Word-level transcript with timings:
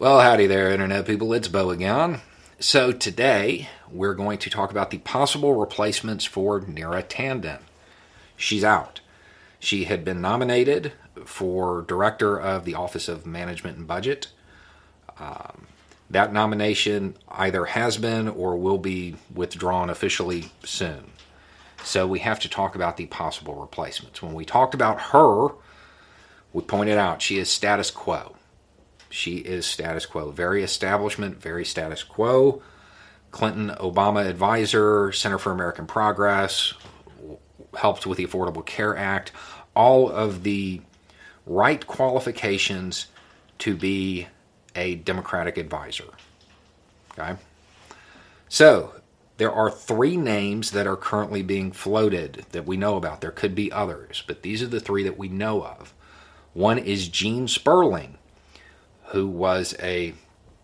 Well, 0.00 0.20
howdy 0.20 0.46
there, 0.46 0.70
Internet 0.70 1.06
people. 1.06 1.32
It's 1.32 1.48
Beau 1.48 1.70
again. 1.70 2.20
So, 2.60 2.92
today 2.92 3.68
we're 3.90 4.14
going 4.14 4.38
to 4.38 4.48
talk 4.48 4.70
about 4.70 4.90
the 4.90 4.98
possible 4.98 5.56
replacements 5.56 6.24
for 6.24 6.60
Neera 6.60 7.02
Tanden. 7.02 7.58
She's 8.36 8.62
out. 8.62 9.00
She 9.58 9.86
had 9.86 10.04
been 10.04 10.20
nominated 10.20 10.92
for 11.24 11.82
Director 11.82 12.40
of 12.40 12.64
the 12.64 12.76
Office 12.76 13.08
of 13.08 13.26
Management 13.26 13.76
and 13.76 13.88
Budget. 13.88 14.28
Um, 15.18 15.66
that 16.08 16.32
nomination 16.32 17.16
either 17.28 17.64
has 17.64 17.96
been 17.96 18.28
or 18.28 18.56
will 18.56 18.78
be 18.78 19.16
withdrawn 19.34 19.90
officially 19.90 20.52
soon. 20.62 21.10
So, 21.82 22.06
we 22.06 22.20
have 22.20 22.38
to 22.38 22.48
talk 22.48 22.76
about 22.76 22.98
the 22.98 23.06
possible 23.06 23.56
replacements. 23.56 24.22
When 24.22 24.34
we 24.34 24.44
talked 24.44 24.74
about 24.74 25.00
her, 25.10 25.48
we 26.52 26.62
pointed 26.62 26.98
out 26.98 27.20
she 27.20 27.40
is 27.40 27.48
status 27.48 27.90
quo 27.90 28.36
she 29.10 29.36
is 29.38 29.66
status 29.66 30.06
quo. 30.06 30.30
Very 30.30 30.62
establishment, 30.62 31.40
very 31.40 31.64
status 31.64 32.02
quo. 32.02 32.62
Clinton 33.30 33.70
Obama 33.78 34.26
advisor, 34.26 35.12
Center 35.12 35.38
for 35.38 35.52
American 35.52 35.86
Progress, 35.86 36.74
helped 37.76 38.06
with 38.06 38.18
the 38.18 38.26
Affordable 38.26 38.64
Care 38.64 38.96
Act. 38.96 39.32
All 39.74 40.08
of 40.10 40.42
the 40.42 40.80
right 41.46 41.86
qualifications 41.86 43.06
to 43.58 43.76
be 43.76 44.28
a 44.74 44.96
Democratic 44.96 45.58
advisor. 45.58 46.08
Okay? 47.18 47.36
So, 48.48 48.94
there 49.36 49.52
are 49.52 49.70
three 49.70 50.16
names 50.16 50.70
that 50.72 50.86
are 50.86 50.96
currently 50.96 51.42
being 51.42 51.70
floated 51.70 52.44
that 52.52 52.66
we 52.66 52.76
know 52.76 52.96
about. 52.96 53.20
There 53.20 53.30
could 53.30 53.54
be 53.54 53.70
others, 53.70 54.22
but 54.26 54.42
these 54.42 54.62
are 54.62 54.68
the 54.68 54.80
three 54.80 55.04
that 55.04 55.18
we 55.18 55.28
know 55.28 55.62
of. 55.64 55.94
One 56.54 56.78
is 56.78 57.08
Gene 57.08 57.46
Sperling 57.46 58.18
who 59.10 59.26
was 59.26 59.74
a 59.80 60.14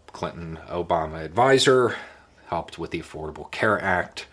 Clinton 0.09 0.59
Obama 0.69 1.25
advisor, 1.25 1.97
helped 2.47 2.79
with 2.79 2.91
the 2.91 3.01
Affordable 3.01 3.51
Care 3.51 3.81
Act. 3.81 4.27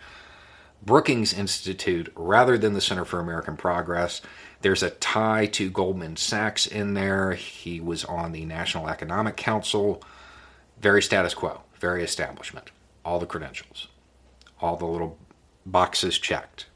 Brookings 0.84 1.32
Institute, 1.32 2.12
rather 2.14 2.58
than 2.58 2.72
the 2.72 2.80
Center 2.80 3.04
for 3.04 3.20
American 3.20 3.56
Progress, 3.56 4.20
there's 4.62 4.82
a 4.82 4.90
tie 4.90 5.46
to 5.46 5.70
Goldman 5.70 6.16
Sachs 6.16 6.66
in 6.66 6.94
there. 6.94 7.32
He 7.32 7.80
was 7.80 8.04
on 8.04 8.32
the 8.32 8.44
National 8.44 8.88
Economic 8.88 9.36
Council. 9.36 10.02
Very 10.80 11.02
status 11.02 11.34
quo, 11.34 11.62
very 11.80 12.02
establishment. 12.02 12.70
All 13.04 13.18
the 13.18 13.26
credentials, 13.26 13.88
all 14.60 14.76
the 14.76 14.86
little 14.86 15.18
boxes 15.66 16.18
checked. 16.18 16.66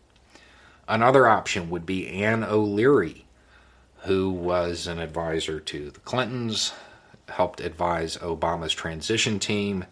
Another 0.89 1.27
option 1.27 1.71
would 1.71 1.85
be 1.85 2.09
Ann 2.09 2.45
O'Leary, 2.45 3.27
who 4.05 4.31
was 4.31 4.87
an 4.87 4.99
advisor 4.99 5.59
to 5.61 5.91
the 5.91 6.01
Clintons, 6.01 6.73
helped 7.37 7.61
advise 7.61 8.17
Obama's 8.17 8.73
transition 8.73 9.39
team, 9.39 9.85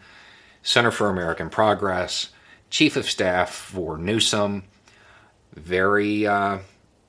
Center 0.62 0.90
for 0.90 1.10
American 1.10 1.50
Progress, 1.50 2.30
Chief 2.70 2.96
of 2.96 3.08
Staff 3.08 3.50
for 3.50 3.98
Newsom, 3.98 4.64
very, 5.54 6.26
uh, 6.26 6.58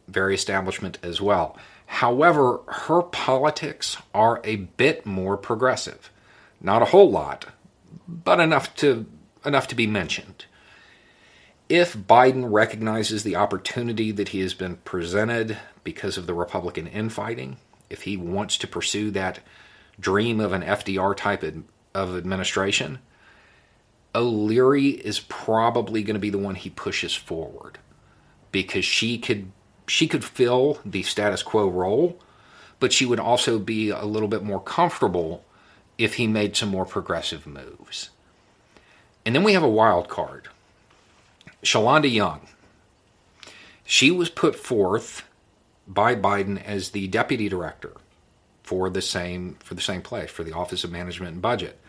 very 0.09 0.35
establishment 0.35 0.97
as 1.01 1.21
well. 1.21 1.57
However, 1.85 2.59
her 2.67 3.01
politics 3.01 3.97
are 4.13 4.41
a 4.43 4.57
bit 4.57 5.05
more 5.05 5.37
progressive. 5.37 6.11
Not 6.59 6.81
a 6.81 6.85
whole 6.85 7.09
lot, 7.09 7.45
but 8.07 8.41
enough 8.41 8.75
to 8.77 9.05
enough 9.45 9.67
to 9.67 9.75
be 9.75 9.87
mentioned. 9.87 10.45
If 11.69 11.95
Biden 11.95 12.51
recognizes 12.51 13.23
the 13.23 13.37
opportunity 13.37 14.11
that 14.11 14.29
he 14.29 14.41
has 14.41 14.53
been 14.53 14.77
presented 14.77 15.57
because 15.83 16.17
of 16.17 16.27
the 16.27 16.33
Republican 16.33 16.87
infighting, 16.87 17.57
if 17.89 18.01
he 18.01 18.17
wants 18.17 18.57
to 18.57 18.67
pursue 18.67 19.11
that 19.11 19.39
dream 19.99 20.39
of 20.39 20.53
an 20.53 20.61
FDR 20.61 21.15
type 21.15 21.43
of 21.93 22.17
administration, 22.17 22.99
O'Leary 24.13 24.89
is 24.89 25.19
probably 25.19 26.03
going 26.03 26.15
to 26.15 26.19
be 26.19 26.29
the 26.29 26.37
one 26.37 26.55
he 26.55 26.69
pushes 26.69 27.13
forward 27.13 27.77
because 28.51 28.85
she 28.85 29.17
could 29.17 29.51
she 29.87 30.07
could 30.07 30.23
fill 30.23 30.79
the 30.83 31.03
status 31.03 31.43
quo 31.43 31.67
role, 31.67 32.17
but 32.79 32.91
she 32.91 33.05
would 33.05 33.19
also 33.19 33.59
be 33.59 33.89
a 33.89 34.05
little 34.05 34.27
bit 34.27 34.43
more 34.43 34.61
comfortable 34.61 35.43
if 35.97 36.15
he 36.15 36.25
made 36.25 36.55
some 36.55 36.69
more 36.69 36.85
progressive 36.85 37.45
moves. 37.45 38.09
And 39.25 39.35
then 39.35 39.43
we 39.43 39.53
have 39.53 39.63
a 39.63 39.69
wild 39.69 40.07
card. 40.07 40.47
Shalanda 41.63 42.11
Young. 42.11 42.47
She 43.83 44.09
was 44.09 44.29
put 44.29 44.55
forth 44.55 45.23
by 45.87 46.15
Biden 46.15 46.63
as 46.63 46.89
the 46.89 47.07
deputy 47.07 47.47
director 47.47 47.93
for 48.65 48.89
the 48.89 49.01
same 49.01 49.57
for 49.63 49.75
the 49.75 49.81
same 49.81 50.01
place 50.01 50.31
for 50.31 50.43
the 50.43 50.51
Office 50.51 50.83
of 50.83 50.91
Management 50.91 51.33
and 51.33 51.41
Budget. 51.41 51.79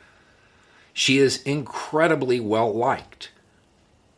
She 0.93 1.17
is 1.17 1.43
incredibly 1.43 2.39
well 2.39 2.73
liked 2.73 3.31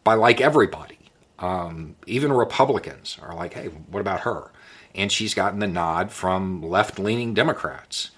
by 0.03 0.15
like 0.15 0.41
everybody. 0.41 0.99
Um, 1.39 1.95
even 2.07 2.33
Republicans 2.33 3.17
are 3.23 3.35
like, 3.35 3.55
"Hey, 3.55 3.67
what 3.67 4.01
about 4.01 4.21
her?" 4.21 4.51
And 4.93 5.13
she's 5.13 5.35
gotten 5.35 5.61
the 5.61 5.69
nod 5.69 6.11
from 6.11 6.63
left-leaning 6.63 7.33
Democrats. 7.33 8.11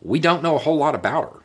We 0.00 0.20
don't 0.20 0.42
know 0.42 0.54
a 0.54 0.60
whole 0.60 0.76
lot 0.76 0.94
about 0.94 1.32
her. 1.32 1.40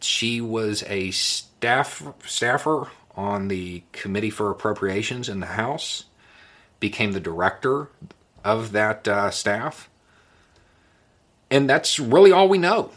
She 0.00 0.40
was 0.40 0.84
a 0.86 1.10
staff 1.10 2.06
staffer 2.24 2.88
on 3.16 3.48
the 3.48 3.82
Committee 3.90 4.30
for 4.30 4.50
Appropriations 4.50 5.28
in 5.28 5.40
the 5.40 5.46
House, 5.46 6.04
became 6.78 7.12
the 7.12 7.20
director 7.20 7.88
of 8.44 8.70
that 8.72 9.08
uh, 9.08 9.30
staff 9.30 9.88
and 11.52 11.68
that's 11.68 12.00
really 12.00 12.32
all 12.32 12.48
we 12.48 12.56
know. 12.56 12.90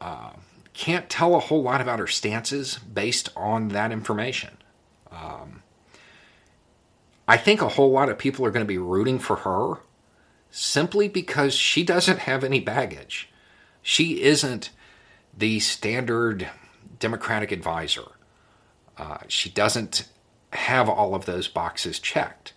Uh, 0.00 0.30
can't 0.72 1.10
tell 1.10 1.34
a 1.34 1.40
whole 1.40 1.62
lot 1.64 1.80
about 1.80 1.98
her 1.98 2.06
stances 2.06 2.78
based 2.78 3.28
on 3.34 3.68
that 3.68 3.90
information. 3.90 4.56
Um, 5.10 5.64
I 7.26 7.36
think 7.36 7.60
a 7.60 7.70
whole 7.70 7.90
lot 7.90 8.08
of 8.08 8.16
people 8.16 8.46
are 8.46 8.52
going 8.52 8.64
to 8.64 8.68
be 8.68 8.78
rooting 8.78 9.18
for 9.18 9.36
her 9.36 9.80
simply 10.48 11.08
because 11.08 11.54
she 11.54 11.82
doesn't 11.82 12.20
have 12.20 12.44
any 12.44 12.60
baggage. 12.60 13.30
She 13.82 14.22
isn't 14.22 14.70
the 15.36 15.58
standard 15.58 16.48
Democratic 17.00 17.50
advisor. 17.50 18.12
Uh, 18.96 19.18
she 19.26 19.50
doesn't 19.50 20.08
have 20.52 20.88
all 20.88 21.16
of 21.16 21.24
those 21.24 21.48
boxes 21.48 21.98
checked 21.98 22.52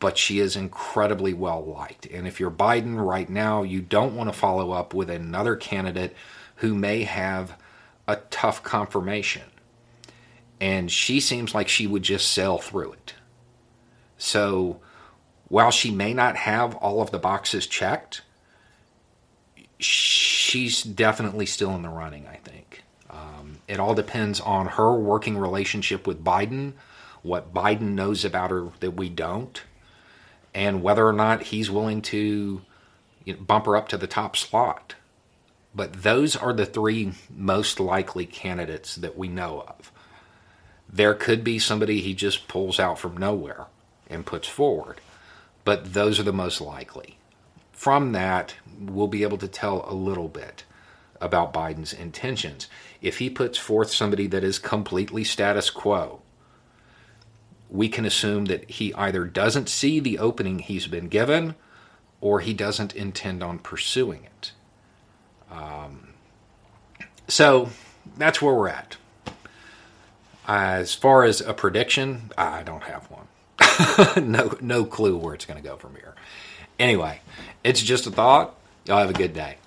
but 0.00 0.16
she 0.16 0.38
is 0.38 0.56
incredibly 0.56 1.34
well 1.34 1.64
liked. 1.64 2.06
And 2.06 2.26
if 2.26 2.38
you're 2.38 2.50
Biden 2.50 3.04
right 3.04 3.28
now, 3.28 3.62
you 3.62 3.80
don't 3.80 4.16
want 4.16 4.32
to 4.32 4.38
follow 4.38 4.72
up 4.72 4.94
with 4.94 5.10
another 5.10 5.56
candidate 5.56 6.14
who 6.56 6.74
may 6.74 7.02
have 7.04 7.56
a 8.06 8.16
tough 8.30 8.62
confirmation. 8.62 9.42
And 10.60 10.90
she 10.90 11.20
seems 11.20 11.54
like 11.54 11.68
she 11.68 11.86
would 11.86 12.02
just 12.02 12.30
sail 12.30 12.58
through 12.58 12.92
it. 12.92 13.14
So 14.16 14.80
while 15.48 15.70
she 15.70 15.90
may 15.90 16.14
not 16.14 16.36
have 16.36 16.74
all 16.76 17.00
of 17.00 17.10
the 17.10 17.18
boxes 17.18 17.66
checked, 17.66 18.22
she's 19.78 20.82
definitely 20.82 21.46
still 21.46 21.74
in 21.74 21.82
the 21.82 21.88
running, 21.88 22.26
I 22.26 22.36
think. 22.36 22.82
Um, 23.10 23.58
it 23.68 23.78
all 23.78 23.94
depends 23.94 24.40
on 24.40 24.66
her 24.66 24.92
working 24.94 25.38
relationship 25.38 26.06
with 26.06 26.22
Biden, 26.24 26.74
what 27.22 27.52
Biden 27.52 27.94
knows 27.94 28.24
about 28.24 28.50
her 28.50 28.68
that 28.80 28.92
we 28.92 29.08
don't 29.08 29.62
and 30.54 30.82
whether 30.82 31.06
or 31.06 31.12
not 31.12 31.44
he's 31.44 31.70
willing 31.70 32.02
to 32.02 32.62
you 33.24 33.34
know, 33.34 33.40
bump 33.40 33.66
her 33.66 33.76
up 33.76 33.88
to 33.88 33.98
the 33.98 34.06
top 34.06 34.36
slot. 34.36 34.94
But 35.74 36.02
those 36.02 36.34
are 36.34 36.52
the 36.52 36.66
three 36.66 37.12
most 37.30 37.78
likely 37.78 38.26
candidates 38.26 38.96
that 38.96 39.16
we 39.16 39.28
know 39.28 39.64
of. 39.68 39.92
There 40.90 41.14
could 41.14 41.44
be 41.44 41.58
somebody 41.58 42.00
he 42.00 42.14
just 42.14 42.48
pulls 42.48 42.80
out 42.80 42.98
from 42.98 43.16
nowhere 43.16 43.66
and 44.08 44.24
puts 44.24 44.48
forward, 44.48 45.00
but 45.64 45.92
those 45.92 46.18
are 46.18 46.24
the 46.24 46.32
most 46.32 46.60
likely. 46.60 47.18
From 47.72 48.12
that, 48.12 48.54
we'll 48.80 49.06
be 49.06 49.22
able 49.22 49.38
to 49.38 49.48
tell 49.48 49.84
a 49.88 49.94
little 49.94 50.28
bit 50.28 50.64
about 51.20 51.52
Biden's 51.52 51.92
intentions. 51.92 52.66
If 53.02 53.18
he 53.18 53.28
puts 53.28 53.58
forth 53.58 53.90
somebody 53.90 54.26
that 54.28 54.42
is 54.42 54.58
completely 54.58 55.24
status 55.24 55.68
quo, 55.70 56.22
we 57.70 57.88
can 57.88 58.04
assume 58.04 58.46
that 58.46 58.68
he 58.70 58.94
either 58.94 59.24
doesn't 59.24 59.68
see 59.68 60.00
the 60.00 60.18
opening 60.18 60.58
he's 60.58 60.86
been 60.86 61.08
given 61.08 61.54
or 62.20 62.40
he 62.40 62.54
doesn't 62.54 62.94
intend 62.94 63.42
on 63.42 63.58
pursuing 63.58 64.24
it. 64.24 64.52
Um, 65.50 66.08
so 67.28 67.70
that's 68.16 68.40
where 68.40 68.54
we're 68.54 68.68
at. 68.68 68.96
As 70.46 70.94
far 70.94 71.24
as 71.24 71.40
a 71.42 71.52
prediction, 71.52 72.30
I 72.38 72.62
don't 72.62 72.84
have 72.84 73.08
one. 73.10 74.30
no, 74.30 74.56
no 74.60 74.84
clue 74.84 75.16
where 75.16 75.34
it's 75.34 75.44
going 75.44 75.62
to 75.62 75.68
go 75.68 75.76
from 75.76 75.94
here. 75.94 76.14
Anyway, 76.78 77.20
it's 77.62 77.82
just 77.82 78.06
a 78.06 78.10
thought. 78.10 78.54
Y'all 78.86 78.98
have 78.98 79.10
a 79.10 79.14
good 79.14 79.34
day. 79.34 79.58